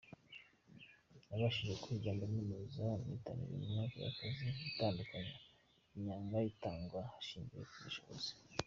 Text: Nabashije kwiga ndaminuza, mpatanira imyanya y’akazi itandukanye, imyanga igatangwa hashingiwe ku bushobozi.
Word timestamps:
Nabashije 1.27 1.73
kwiga 1.81 2.09
ndaminuza, 2.17 2.83
mpatanira 3.05 3.53
imyanya 3.59 3.97
y’akazi 4.03 4.45
itandukanye, 4.69 5.35
imyanga 5.95 6.37
igatangwa 6.39 6.99
hashingiwe 7.11 7.63
ku 7.71 7.77
bushobozi. 7.85 8.31